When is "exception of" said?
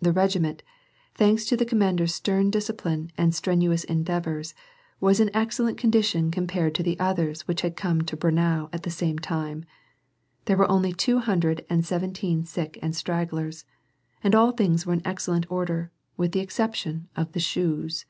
16.38-17.32